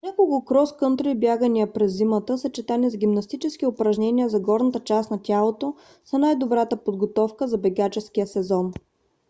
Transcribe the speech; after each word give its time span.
няколко 0.05 0.45
крос 0.45 0.77
кънтри 0.77 1.15
бягания 1.15 1.73
през 1.73 1.97
зимата 1.97 2.37
съчетани 2.37 2.89
с 2.89 2.97
гимнастически 2.97 3.65
упражнения 3.65 4.29
за 4.29 4.39
горната 4.39 4.79
част 4.79 5.11
на 5.11 5.21
тялото 5.21 5.75
са 6.05 6.17
най-добрата 6.17 6.77
подготовка 6.83 7.47
за 7.47 7.57
бегаческия 7.57 8.27
сезон 8.27 8.73